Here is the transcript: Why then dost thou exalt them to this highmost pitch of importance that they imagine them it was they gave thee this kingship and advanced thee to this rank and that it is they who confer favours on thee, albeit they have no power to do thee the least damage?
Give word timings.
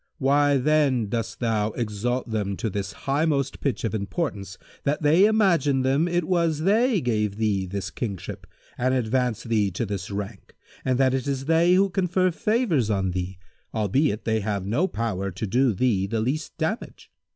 Why 0.17 0.57
then 0.57 1.09
dost 1.09 1.39
thou 1.39 1.73
exalt 1.73 2.27
them 2.31 2.57
to 2.57 2.71
this 2.71 2.91
highmost 3.05 3.59
pitch 3.59 3.83
of 3.83 3.93
importance 3.93 4.57
that 4.83 5.03
they 5.03 5.25
imagine 5.25 5.83
them 5.83 6.07
it 6.07 6.23
was 6.23 6.61
they 6.61 7.01
gave 7.01 7.35
thee 7.35 7.67
this 7.67 7.91
kingship 7.91 8.47
and 8.79 8.95
advanced 8.95 9.47
thee 9.47 9.69
to 9.69 9.85
this 9.85 10.09
rank 10.09 10.55
and 10.83 10.97
that 10.97 11.13
it 11.13 11.27
is 11.27 11.45
they 11.45 11.75
who 11.75 11.91
confer 11.91 12.31
favours 12.31 12.89
on 12.89 13.11
thee, 13.11 13.37
albeit 13.75 14.25
they 14.25 14.39
have 14.39 14.65
no 14.65 14.87
power 14.87 15.29
to 15.29 15.45
do 15.45 15.71
thee 15.71 16.07
the 16.07 16.19
least 16.19 16.57
damage? 16.57 17.11